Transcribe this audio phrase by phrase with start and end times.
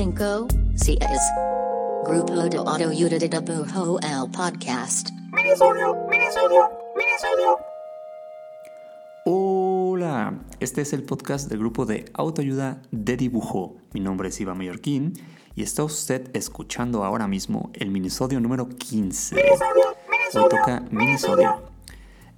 [0.00, 0.98] cinco, seis.
[2.06, 5.10] Grupo de Autoayuda de Dibujo el podcast.
[5.30, 7.58] Minisodio, minisodio, minisodio.
[9.26, 13.76] Hola, este es el podcast del grupo de autoayuda de dibujo.
[13.92, 15.12] Mi nombre es Iván Mallorquín
[15.54, 19.36] y está usted escuchando ahora mismo el minisodio número 15.
[19.36, 21.69] Hoy toca minisodio.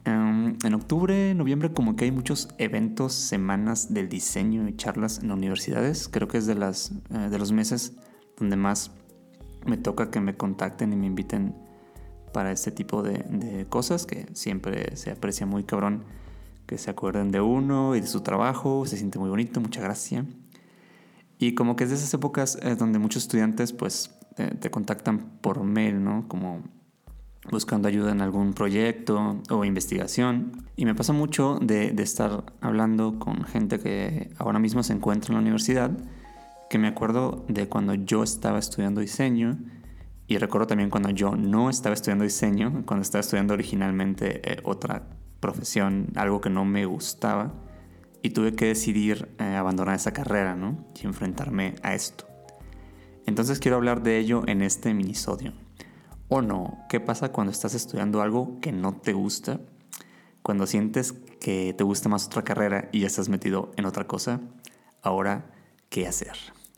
[0.04, 5.30] Em, en octubre, noviembre, como que hay muchos eventos, semanas del diseño y charlas en
[5.30, 6.08] universidades.
[6.08, 7.94] Creo que es de, las, eh, de los meses
[8.36, 8.90] donde más
[9.64, 11.54] me toca que me contacten y me inviten
[12.32, 16.04] para este tipo de, cosas que siempre se aprecia muy cabrón
[16.66, 20.24] que se acuerden de uno y de su trabajo, se siente muy bonito, mucha gracia.
[21.38, 25.38] Y como que es de esas épocas eh, donde muchos estudiantes pues eh, te contactan
[25.40, 26.26] por mail, ¿no?
[26.28, 26.62] Como
[27.50, 30.64] buscando ayuda en algún proyecto o investigación.
[30.76, 35.28] Y me pasa mucho de, de, estar hablando con gente que ahora mismo se encuentra
[35.28, 35.90] en la universidad,
[36.70, 39.58] que me acuerdo de cuando yo estaba estudiando diseño
[40.32, 45.02] y recuerdo también cuando yo no estaba estudiando diseño, cuando estaba estudiando originalmente eh, otra
[45.40, 47.52] profesión, algo que no me gustaba,
[48.22, 50.86] y tuve que decidir eh, abandonar esa carrera, ¿no?
[51.02, 52.26] Y enfrentarme a esto.
[53.26, 55.52] Entonces quiero hablar de ello en este minisodio.
[56.34, 56.78] ¿O no?
[56.88, 59.60] ¿Qué pasa cuando estás estudiando algo que no te gusta?
[60.40, 64.40] Cuando sientes que te gusta más otra carrera y ya estás metido en otra cosa.
[65.02, 65.50] Ahora,
[65.90, 66.32] ¿qué hacer?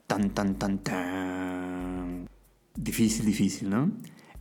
[0.08, 2.28] Tan, tan, tan, tan.
[2.74, 3.92] Difícil, difícil, ¿no?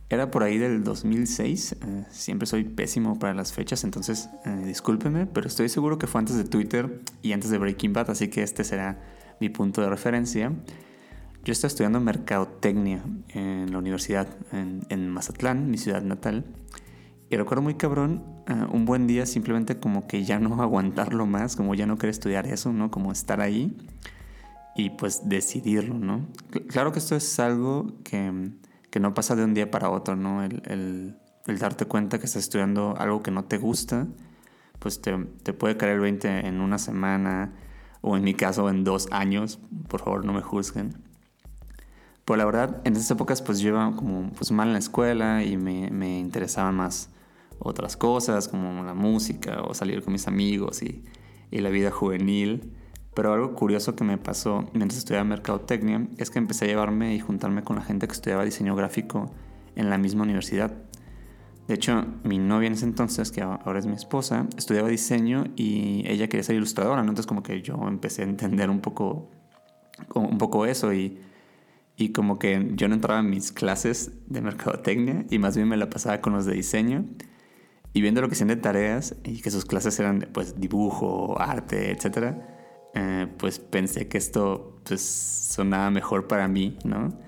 [0.08, 1.76] Era por ahí del 2006.
[1.80, 6.18] Eh, siempre soy pésimo para las fechas, entonces eh, discúlpeme, pero estoy seguro que fue
[6.18, 9.00] antes de Twitter y antes de Breaking Bad, así que este será
[9.38, 10.52] mi punto de referencia.
[11.44, 16.44] Yo estaba estudiando mercadotecnia en la universidad en, Mazatlán, mi ciudad natal.
[17.30, 21.56] Y recuerdo muy cabrón, uh, un buen día simplemente como que ya no aguantarlo más,
[21.56, 22.90] como ya no querer estudiar eso, ¿no?
[22.90, 23.76] Como estar ahí
[24.76, 26.26] y pues decidirlo, ¿no?
[26.68, 28.50] Claro que esto es algo que
[28.94, 30.44] que no pasa de un día para otro, ¿no?
[30.44, 31.16] El, el,
[31.48, 34.06] el darte cuenta que estás estudiando algo que no te gusta,
[34.78, 37.54] pues te, te, puede caer el 20 en una semana
[38.02, 40.94] o en mi caso en dos años, por favor no me juzguen.
[42.24, 45.44] Pero la verdad, en esas épocas pues yo iba como pues mal en la escuela
[45.44, 47.10] y me, me interesaban más
[47.58, 51.04] otras cosas como la música o salir con mis amigos y,
[51.50, 52.72] y la vida juvenil.
[53.14, 57.20] Pero algo curioso que me pasó mientras estudiaba mercadotecnia es que empecé a llevarme y
[57.20, 59.30] juntarme con la gente que estudiaba diseño gráfico
[59.76, 60.72] en la misma universidad.
[61.68, 66.02] De hecho, mi novia en ese entonces, que ahora es mi esposa, estudiaba diseño y
[66.06, 67.10] ella quería ser ilustradora, ¿no?
[67.10, 69.30] Entonces como que yo empecé a entender un poco,
[70.14, 71.18] un poco eso y,
[71.96, 75.76] y como que yo no entraba en mis clases de mercadotecnia y más bien me
[75.76, 77.04] la pasaba con los de diseño
[77.92, 81.92] y viendo lo que hacían de tareas y que sus clases eran pues dibujo, arte,
[81.92, 82.54] etcétera
[82.94, 87.18] eh, pues pensé que esto pues sonaba mejor para mí, ¿no?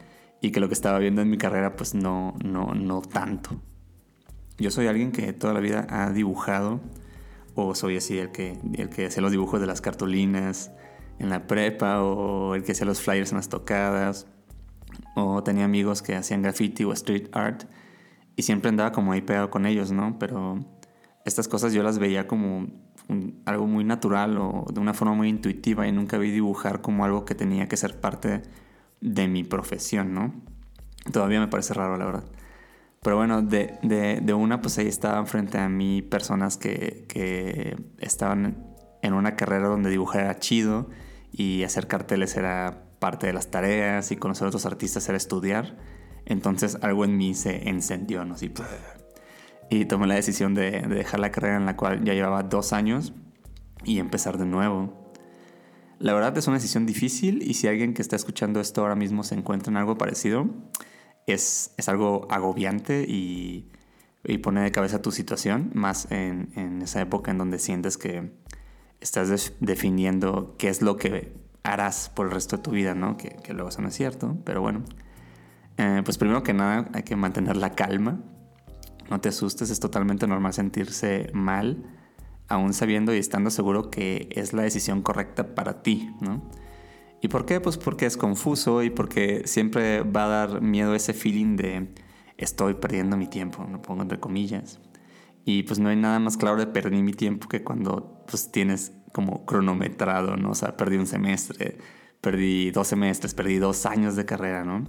[0.41, 3.61] Y que lo que estaba viendo en mi carrera pues no, no, no tanto.
[4.59, 6.81] Yo soy alguien que toda la vida ha dibujado,
[7.55, 10.71] o soy así el que, el que hacía los dibujos de las cartulinas
[11.19, 14.27] en la prepa, o el que hacía los flyers en las tocadas,
[15.15, 17.65] o tenía amigos que hacían graffiti o street art,
[18.37, 20.19] y siempre andaba como ahí pegado con ellos, ¿no?
[20.19, 20.65] Pero
[21.25, 22.67] estas cosas yo las veía como
[23.45, 27.25] algo muy natural o de una forma muy intuitiva y nunca vi dibujar como algo
[27.25, 28.43] que tenía que ser parte
[29.01, 30.35] de mi profesión, ¿no?
[31.13, 32.25] Todavía me parece raro, la verdad.
[33.03, 37.77] Pero bueno, de, de, de una, pues ahí estaban frente a mí personas que, que
[37.99, 38.67] estaban
[39.03, 40.89] en una carrera donde dibujar era chido
[41.31, 45.77] y hacer carteles era parte de las tareas y conocer a otros artistas era estudiar.
[46.25, 48.35] Entonces algo en mí se encendió, ¿no?
[48.35, 48.53] Así,
[49.71, 52.73] y tomé la decisión de, de, dejar la carrera en la cual ya llevaba dos
[52.73, 53.13] años
[53.85, 55.13] y empezar de nuevo.
[55.99, 59.25] La verdad es una decisión difícil y si alguien que está escuchando esto ahora mismo
[59.25, 60.47] se encuentra en algo parecido,
[61.27, 63.71] es, es algo agobiante y,
[64.25, 68.31] y, pone de cabeza tu situación, más en, en, esa época en donde sientes que
[69.01, 71.33] estás definiendo qué es lo que
[71.67, 73.17] harás por el resto de tu vida, ¿no?
[73.17, 74.85] Que, que luego eso no es cierto, pero bueno.
[75.79, 78.21] Eh, pues primero que nada hay que mantener la calma,
[79.11, 81.85] no te asustes, es totalmente normal sentirse mal,
[82.49, 86.49] aún sabiendo y estando seguro que es la decisión correcta para ti, ¿no?
[87.21, 87.61] ¿Y por qué?
[87.61, 91.95] Pues porque es confuso y porque siempre va a dar miedo ese feeling de
[92.37, 94.81] estoy perdiendo mi tiempo, lo pongo entre comillas.
[95.45, 98.93] Y pues no hay nada más claro de perder mi tiempo que cuando pues tienes
[99.17, 100.51] como cronometrado, ¿no?
[100.51, 101.79] O sea, perdí un semestre,
[102.21, 104.85] perdí dos semestres, perdí dos años de carrera, ¿no?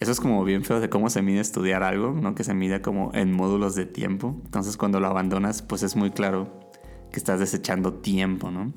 [0.00, 2.34] Eso es como bien feo de cómo se mide estudiar algo, ¿no?
[2.34, 4.38] Que se mide como en módulos de tiempo.
[4.44, 6.70] Entonces cuando lo abandonas, pues es muy claro
[7.10, 8.74] que estás desechando tiempo, ¿no?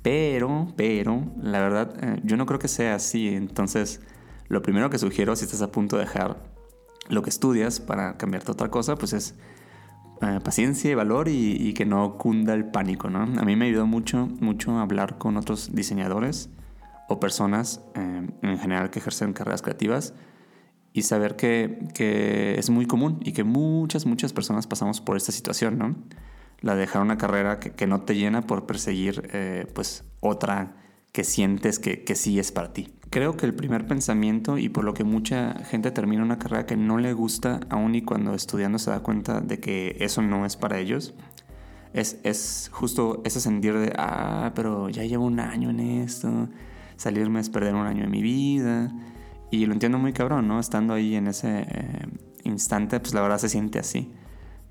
[0.00, 3.28] Pero, pero, la verdad, eh, yo no creo que sea así.
[3.28, 4.00] Entonces,
[4.48, 6.42] lo primero que sugiero si estás a punto de dejar
[7.10, 9.34] lo que estudias para cambiarte a otra cosa, pues es
[10.20, 13.22] eh, paciencia y valor y, que no cunda el pánico, ¿no?
[13.22, 16.50] A mí me ayudó mucho, mucho hablar con otros diseñadores
[17.08, 20.14] o personas eh, en general que ejercen carreras creativas
[20.92, 25.30] y saber que, que, es muy común y que muchas, muchas personas pasamos por esta
[25.30, 25.94] situación, ¿no?
[26.60, 30.74] La de dejar una carrera que, que no te llena por perseguir eh, pues otra
[31.12, 32.88] que sientes que, que sí es para ti.
[33.10, 36.76] Creo que el primer pensamiento y por lo que mucha gente termina una carrera que
[36.76, 40.56] no le gusta, aún y cuando estudiando se da cuenta de que eso no es
[40.56, 41.14] para ellos,
[41.94, 46.48] es, es justo ese sentir de, ah, pero ya llevo un año en esto,
[46.96, 48.92] salirme es perder un año de mi vida.
[49.50, 50.60] Y lo entiendo muy cabrón, ¿no?
[50.60, 52.06] Estando ahí en ese eh,
[52.44, 54.12] instante, pues la verdad se siente así.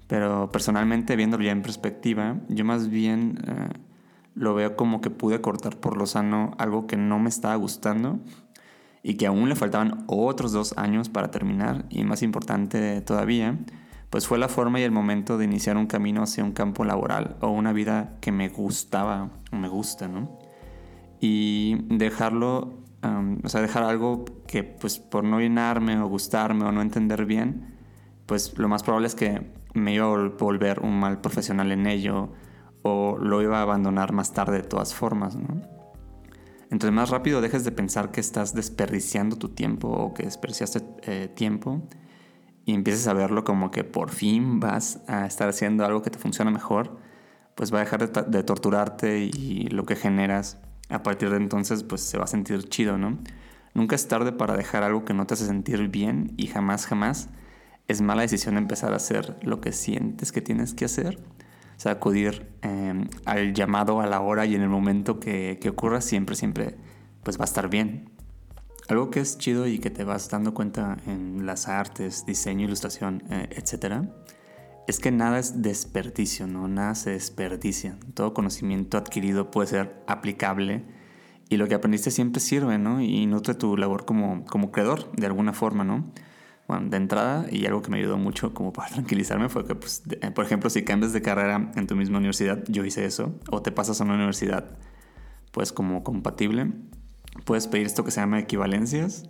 [0.07, 3.69] Pero personalmente, viéndolo ya en perspectiva, yo más bien eh,
[4.37, 8.19] lo veo como que pude cortar por lo sano algo que no me estaba gustando
[9.01, 11.85] y que aún le faltaban otros dos años para terminar.
[11.89, 13.57] Y más importante todavía,
[14.09, 17.37] pues fue la forma y el momento de iniciar un camino hacia un campo laboral
[17.41, 20.37] o una vida que me gustaba o me gusta, ¿no?
[21.19, 22.83] Y dejarlo,
[23.43, 27.75] o sea, dejar algo que pues por no llenarme o gustarme o no entender bien,
[28.27, 32.29] pues lo más probable es que me iba a volver un mal profesional en ello
[33.19, 35.61] lo iba a abandonar más tarde de todas formas, ¿no?
[36.69, 41.27] Entonces más rápido dejes de pensar que estás desperdiciando tu tiempo o que desperdiciaste eh,
[41.29, 41.81] tiempo
[42.65, 46.19] y empieces a verlo como que por fin vas a estar haciendo algo que te
[46.19, 46.97] funciona mejor,
[47.55, 52.01] pues va a dejar de, torturarte y lo que generas a partir de entonces pues
[52.01, 53.17] se va a sentir chido, ¿no?
[53.73, 57.29] Nunca es tarde para dejar algo que no te hace sentir bien y jamás, jamás
[57.87, 61.19] es mala decisión empezar a hacer lo que sientes que tienes que hacer
[61.85, 66.35] acudir em, al llamado a la hora y en el momento que, que, ocurra siempre,
[66.35, 66.75] siempre,
[67.23, 68.09] pues va a estar bien.
[68.87, 73.23] Algo que es chido y que te vas dando cuenta en las artes, diseño, ilustración,
[73.29, 74.07] eh, etc.,
[74.87, 76.69] es que nada es desperdicio, ¿no?
[76.69, 77.97] Nada se desperdicia.
[78.13, 80.85] Todo conocimiento adquirido puede ser aplicable
[81.49, 83.01] y lo que aprendiste siempre sirve, ¿no?
[83.01, 86.05] Y nutre tu labor como, como creador de alguna forma, ¿no?
[86.67, 90.03] Bueno, de entrada, y algo que me ayudó mucho como para tranquilizarme fue que, pues,
[90.21, 93.61] eh, por ejemplo, si cambias de carrera en tu misma universidad, yo hice eso, o
[93.61, 94.77] te pasas a una universidad,
[95.51, 96.73] pues como compatible,
[97.45, 99.29] puedes pedir esto que se llama equivalencias.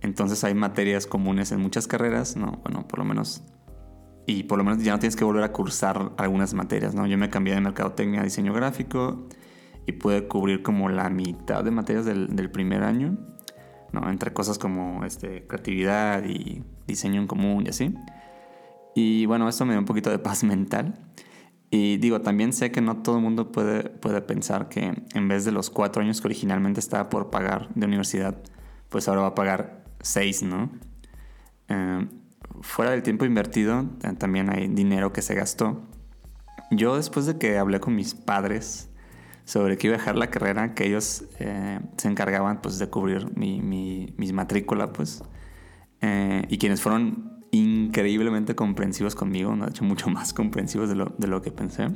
[0.00, 2.60] Entonces hay materias comunes en muchas carreras, ¿no?
[2.64, 3.44] Bueno, por lo menos...
[4.24, 7.06] Y por lo menos ya no tienes que volver a cursar algunas materias, ¿no?
[7.08, 9.26] Yo me cambié de mercadotecnia a diseño gráfico
[9.84, 13.18] y pude cubrir como la mitad de materias del, del primer año
[13.92, 14.10] ¿no?
[14.10, 17.94] Entre cosas como este, creatividad y diseño en común y así.
[18.94, 20.98] Y bueno, esto me dio un poquito de paz mental.
[21.70, 25.46] Y digo, también sé que no todo el mundo puede, puede pensar que en vez
[25.46, 28.36] de los cuatro años que originalmente estaba por pagar de universidad,
[28.90, 30.70] pues ahora va a pagar seis, ¿no?
[31.68, 32.06] Eh,
[32.60, 33.86] fuera del tiempo invertido,
[34.18, 35.80] también hay dinero que se gastó.
[36.70, 38.90] Yo después de que hablé con mis padres
[39.44, 43.36] sobre que iba a dejar la carrera, que ellos eh, se encargaban pues de cubrir
[43.36, 45.22] mi, mi, mis matrícula, pues.
[46.00, 51.26] Eh, y quienes fueron increíblemente comprensivos conmigo, de hecho mucho más comprensivos de lo, de
[51.26, 51.88] lo que pensé.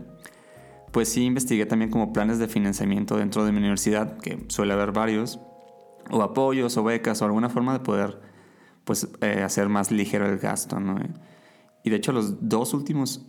[0.93, 4.93] Pues sí investigué también como planes de financiamiento dentro de mi universidad, que suele haber
[4.93, 5.41] varios,
[6.11, 8.21] o apoyos o becas o alguna forma de poder
[8.85, 10.97] pues eh, hacer más ligero el gasto, ¿no?
[11.83, 13.27] Y de hecho los dos últimos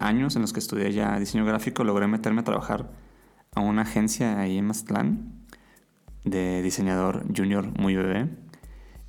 [0.00, 2.90] años en los que estudié ya diseño gráfico logré meterme a trabajar
[3.58, 5.32] a una agencia ahí en Mazatlán
[6.24, 8.28] de diseñador junior muy bebé.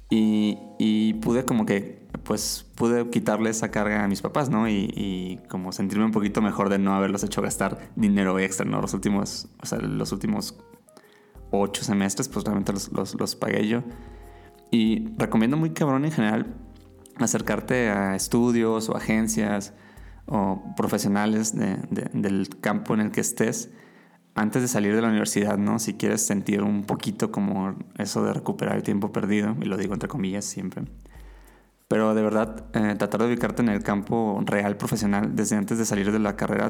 [0.09, 4.67] Y, y, pude como que, pues pude quitarle esa carga a mis papás, ¿no?
[4.67, 8.81] Y, y, como sentirme un poquito mejor de no haberlos hecho gastar dinero extra, ¿no?
[8.81, 10.57] Los últimos, o sea, los últimos
[11.51, 13.83] ocho semestres, pues realmente los, los, los pagué yo.
[14.71, 16.55] Y recomiendo muy cabrón en general
[17.17, 19.73] acercarte a estudios o agencias
[20.25, 23.69] o profesionales de, de, del campo en el que estés
[24.39, 25.79] antes de salir de la universidad, ¿no?
[25.79, 29.93] Si quieres sentir un poquito como eso de recuperar el tiempo perdido, y lo digo
[29.93, 30.83] entre comillas siempre.
[31.87, 35.85] Pero de verdad, eh, tratar de ubicarte en el campo real profesional desde antes de
[35.85, 36.69] salir de la carrera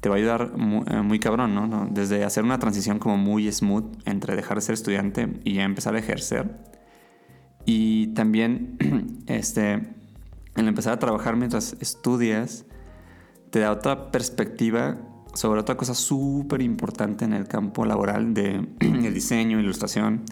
[0.00, 1.88] te va a ayudar muy, eh, muy cabrón, ¿no?
[1.90, 5.94] Desde hacer una transición como muy smooth entre dejar de ser estudiante y ya empezar
[5.94, 6.56] a ejercer.
[7.66, 8.78] Y también,
[9.26, 9.74] este,
[10.56, 12.64] el empezar a trabajar mientras estudias,
[13.50, 14.96] te da otra perspectiva
[15.34, 20.24] sobre otra cosa súper importante en el campo laboral de el diseño, ilustración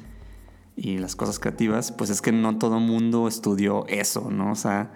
[0.76, 4.52] y las cosas creativas, pues es que no todo mundo estudió eso, ¿no?
[4.52, 4.93] O sea,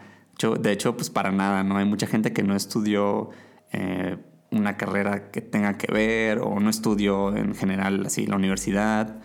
[0.61, 1.76] de hecho, pues para nada, ¿no?
[1.76, 3.30] Hay mucha gente que no estudió,
[3.73, 4.16] eh,
[4.52, 9.16] una carrera que tenga que ver o no estudió en general así la universidad.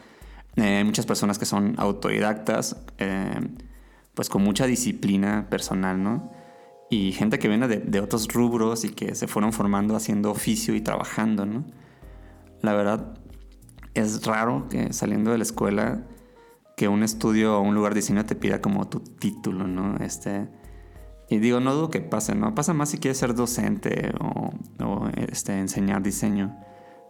[0.56, 3.40] Eh, muchas personas que son autodidactas, eh,
[4.14, 6.32] pues con mucha disciplina personal, ¿no?
[6.90, 10.74] Y gente que viene de, de, otros rubros y que se fueron formando haciendo oficio
[10.74, 11.66] y trabajando, ¿no?
[12.62, 13.14] La verdad,
[13.94, 16.08] es raro que saliendo de la escuela
[16.78, 19.98] que un estudio o un lugar de diseño te pida como tu título, ¿no?
[19.98, 20.48] Este,
[21.30, 22.54] y digo, no dudo que pase, ¿no?
[22.56, 24.52] Pasa más si quieres ser docente o,
[24.86, 26.56] o este, enseñar diseño.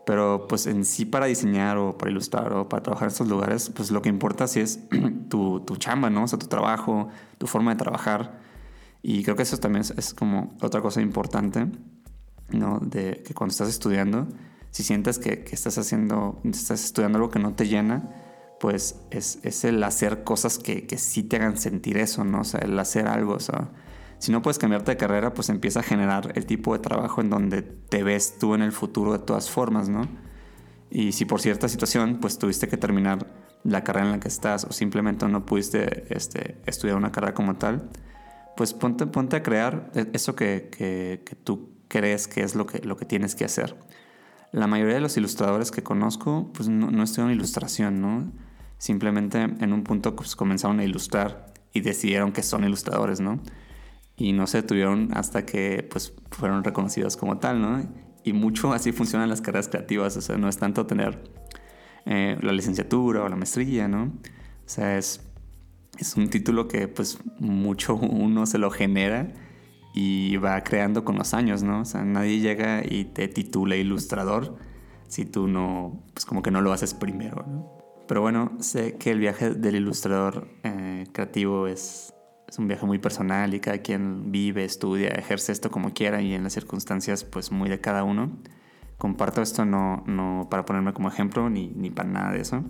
[0.05, 3.69] Pero pues en sí para diseñar o para ilustrar o para trabajar en estos lugares,
[3.69, 4.79] pues lo que importa sí es
[5.29, 6.24] tu, tu chamba, ¿no?
[6.24, 8.39] O sea, tu trabajo, tu forma de trabajar.
[9.09, 11.65] Y creo que eso también es, es como otra cosa importante,
[12.49, 12.79] ¿no?
[12.79, 14.27] De que cuando estás estudiando,
[14.71, 18.13] si sientes que, que, estás haciendo, estás estudiando algo que no te llena,
[18.59, 22.41] pues es, es el hacer cosas que, que, sí te hagan sentir eso, ¿no?
[22.41, 23.69] O sea, el hacer algo, o sea,
[24.19, 27.29] si no puedes cambiarte de carrera, pues empieza a generar el tipo de trabajo en
[27.29, 30.01] donde te ves tú en el futuro de todas formas, ¿no?
[30.89, 33.25] Y si por cierta situación, pues tuviste que terminar
[33.63, 37.55] la carrera en la que estás o simplemente no pudiste este, estudiar una carrera como
[37.55, 37.89] tal,
[38.57, 42.79] pues ponte, ponte a crear e, eso que, que, tú crees que es lo que,
[42.79, 43.77] lo que tienes que hacer.
[44.51, 48.31] La mayoría de los ilustradores que conozco, pues no, no ilustración, ¿no?
[48.77, 53.41] Simplemente en un punto pues, comenzaron a ilustrar y decidieron que son ilustradores, ¿no?
[54.17, 57.87] y no se tuvieron hasta que pues fueron reconocidos como tal, ¿no?
[58.23, 61.23] Y mucho así funcionan las carreras creativas, o sea, no es tanto tener
[62.05, 64.05] eh, la licenciatura o la maestría, ¿no?
[64.05, 65.21] O sea, es,
[65.98, 69.34] es un título que pues mucho uno se lo genera
[69.94, 71.82] y va creando con los años, ¿no?
[71.82, 74.58] O sea, nadie llega y te titula ilustrador
[75.08, 77.77] si tú no, pues como que no lo haces primero, ¿no?
[78.08, 82.13] Pero bueno, sé que el viaje del ilustrador eh, creativo es
[82.48, 86.34] es un viaje muy personal y cada quien vive, estudia, ejerce esto como quiera y
[86.34, 88.38] en las circunstancias pues muy de cada uno.
[88.98, 92.63] Comparto esto no, no para ponerme como ejemplo ni, ni para nada de eso,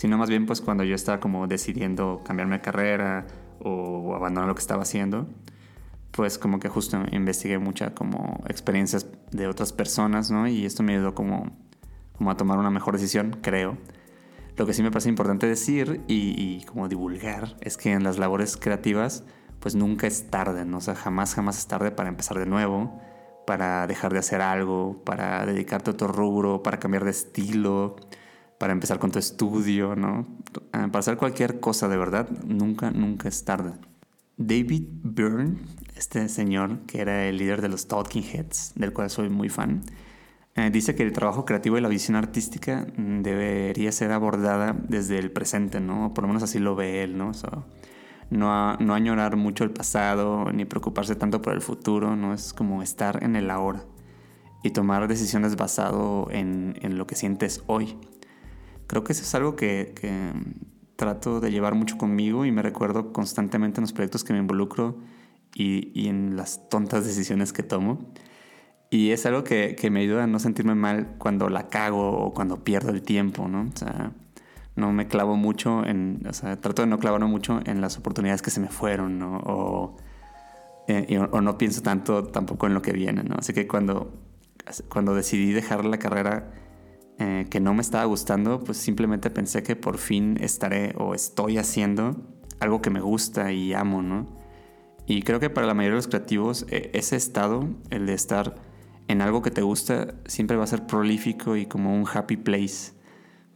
[0.00, 3.26] sino más bien pues cuando yo estaba como decidiendo cambiarme de carrera
[3.58, 5.28] o abandonar lo que estaba haciendo,
[6.10, 10.48] pues como que justo investigué muchas como experiencias de otras personas, ¿no?
[10.48, 11.54] Y esto me ayudó como,
[12.16, 13.76] como a tomar una mejor decisión, creo.
[14.56, 18.16] Lo que sí me parece importante decir y, y, como divulgar es que en las
[18.16, 19.24] labores creativas
[19.58, 20.78] pues nunca es tarde, ¿no?
[20.78, 22.98] o sea, jamás, jamás es tarde para empezar de nuevo,
[23.46, 27.96] para dejar de hacer algo, para dedicarte a otro rubro, para cambiar de estilo,
[28.60, 30.26] para empezar con tu estudio, ¿no?
[30.74, 33.72] Ah, para hacer cualquier cosa de verdad, nunca, nunca es tarde.
[34.36, 35.56] David Byrne,
[35.96, 39.82] este señor que era el líder de los Talking Heads, del cual soy muy fan,
[40.56, 45.30] eh, dice que el trabajo creativo y la visión artística debería ser abordada desde el
[45.30, 46.12] presente, ¿no?
[46.12, 47.32] Por lo menos así lo ve él, ¿no?
[48.28, 52.34] no, a, no añorar mucho el pasado ni preocuparse tanto por el futuro, ¿no?
[52.34, 53.84] Es como estar en el ahora
[54.62, 57.96] y tomar decisiones basado en, en lo que sientes hoy.
[58.90, 60.32] Creo que eso es algo que, que
[60.96, 64.98] trato de llevar mucho conmigo y me recuerdo constantemente en los proyectos que me involucro
[65.54, 68.10] y, y en las tontas decisiones que tomo.
[68.90, 72.34] Y es algo que, que, me ayuda a no sentirme mal cuando la cago o
[72.34, 73.70] cuando pierdo el tiempo, ¿no?
[73.72, 74.10] O sea,
[74.74, 78.42] no me clavo mucho en, o sea, trato de no clavarme mucho en las oportunidades
[78.42, 79.36] que se me fueron, ¿no?
[79.46, 79.98] O,
[80.88, 83.36] eh, o no pienso tanto tampoco en lo que viene, ¿no?
[83.38, 84.12] Así que cuando,
[84.88, 86.50] cuando decidí dejar la carrera
[87.20, 91.58] eh, que no me estaba gustando, pues simplemente pensé que por fin estaré o estoy
[91.58, 92.16] haciendo
[92.60, 94.26] algo que me gusta y amo, ¿no?
[95.04, 98.54] Y creo que para la mayoría de los creativos eh, ese estado, el de estar
[99.06, 102.94] en algo que te gusta siempre va a ser prolífico y como un happy place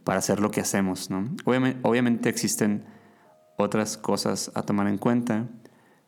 [0.03, 1.27] para hacer lo que hacemos, ¿no?
[1.45, 2.85] Obviamente, obviamente existen
[3.57, 5.47] otras cosas a tomar en cuenta,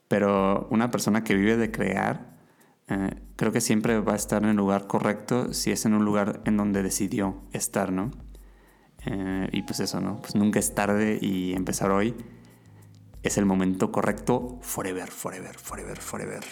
[0.07, 2.36] pero una persona que vive de crear,
[2.87, 6.05] eh, creo que siempre va a estar en el lugar correcto si es en un
[6.05, 8.11] lugar en donde decidió estar, ¿no?
[9.05, 10.21] Eh, y pues eso, ¿no?
[10.21, 12.15] Pues nunca es tarde y empezar hoy
[13.23, 16.43] es el momento correcto forever, forever, forever, forever.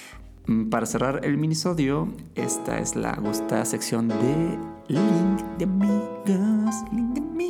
[0.47, 6.85] Mm, para cerrar el minisodio, esta es la gustada sección de Link de Amigas.
[6.91, 7.45] Link de Amigas.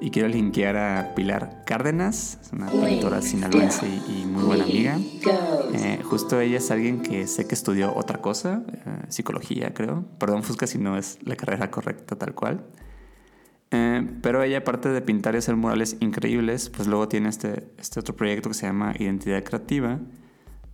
[0.00, 4.98] Y quiero linkear a Pilar Cárdenas, es una pintora sinaloense y, y muy buena amiga.
[5.72, 10.04] Eh, justo ella es alguien que sé que estudió otra cosa, eh, psicología creo.
[10.18, 12.66] Perdón Fusca si no es la carrera correcta tal cual.
[13.70, 17.98] Eh, pero ella, aparte de pintar y hacer murales increíbles, pues luego tiene este, este
[17.98, 19.98] otro proyecto que se llama Identidad Creativa,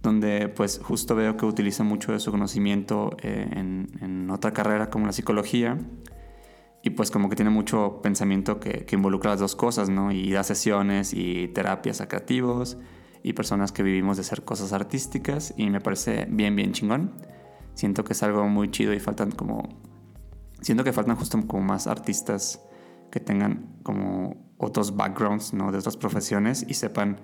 [0.03, 5.07] donde pues justo veo que utiliza mucho de su conocimiento en, en, otra carrera como
[5.07, 5.79] la psicología
[6.83, 10.11] y pues como que tiene mucho pensamiento que, que, involucra las dos cosas, ¿no?
[10.11, 12.77] Y da sesiones y terapias a creativos
[13.23, 17.13] y personas que vivimos de hacer cosas artísticas y me parece bien, bien chingón.
[17.75, 19.69] Siento que es algo muy chido y faltan como...
[20.61, 22.61] Siento que faltan justo como más artistas
[23.11, 25.71] que tengan como otros backgrounds, ¿no?
[25.71, 27.21] De otras profesiones y sepan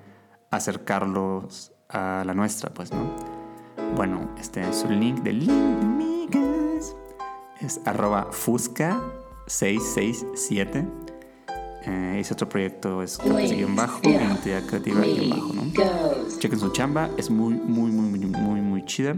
[0.50, 3.10] acercarlos a la nuestra, pues, ¿no?
[3.96, 6.96] Bueno, este es su link de link, amigas.
[7.60, 8.28] Es arroba
[9.48, 10.86] fusca667.
[11.86, 15.72] Eh, ese otro proyecto es guion bajo, identidad creativa guion bajo, ¿no?
[16.38, 19.16] Chequen su chamba, es muy, muy, muy, muy, muy, muy chida.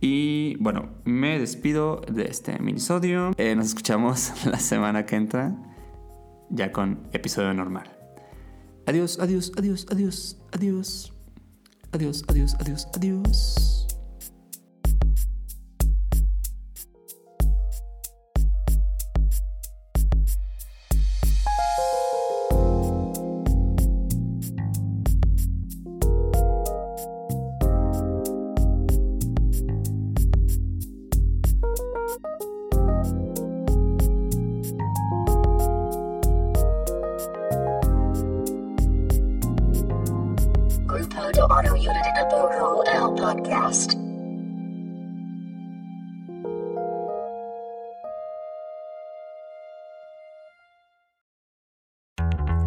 [0.00, 3.32] Y bueno, me despido de este minisodio.
[3.38, 5.56] Eh, nos escuchamos la semana que entra,
[6.50, 7.90] ya con episodio normal.
[8.86, 11.10] Adiós, adiós, adiós, adiós, adiós.
[11.92, 13.83] Adiós, adiós, adiós, adiós.